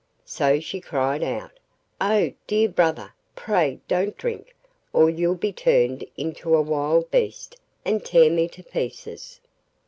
So 0.25 0.59
she 0.59 0.81
cried 0.81 1.21
out, 1.21 1.51
'Oh! 2.01 2.31
dear 2.47 2.67
brother, 2.69 3.13
pray 3.35 3.79
don't 3.87 4.17
drink, 4.17 4.55
or 4.93 5.11
you'll 5.11 5.35
be 5.35 5.53
turned 5.53 6.03
into 6.17 6.55
a 6.55 6.61
wild 6.63 7.11
beast 7.11 7.55
and 7.85 8.03
tear 8.03 8.31
me 8.31 8.47
to 8.47 8.63
pieces. 8.63 9.39